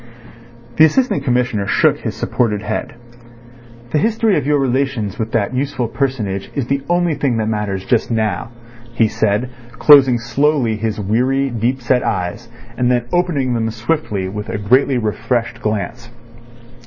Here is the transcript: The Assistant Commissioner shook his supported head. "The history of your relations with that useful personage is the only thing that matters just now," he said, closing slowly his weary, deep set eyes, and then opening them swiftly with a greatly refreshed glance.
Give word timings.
The 0.77 0.85
Assistant 0.85 1.23
Commissioner 1.23 1.67
shook 1.67 1.99
his 1.99 2.15
supported 2.15 2.63
head. 2.63 2.95
"The 3.91 3.99
history 3.99 4.35
of 4.35 4.47
your 4.47 4.57
relations 4.57 5.19
with 5.19 5.31
that 5.33 5.53
useful 5.53 5.87
personage 5.87 6.49
is 6.55 6.65
the 6.65 6.81
only 6.89 7.13
thing 7.13 7.37
that 7.37 7.47
matters 7.47 7.85
just 7.85 8.09
now," 8.09 8.49
he 8.95 9.07
said, 9.07 9.51
closing 9.73 10.17
slowly 10.17 10.75
his 10.75 10.99
weary, 10.99 11.51
deep 11.51 11.81
set 11.83 12.01
eyes, 12.03 12.49
and 12.75 12.89
then 12.89 13.05
opening 13.13 13.53
them 13.53 13.69
swiftly 13.69 14.27
with 14.27 14.49
a 14.49 14.57
greatly 14.57 14.97
refreshed 14.97 15.61
glance. 15.61 16.09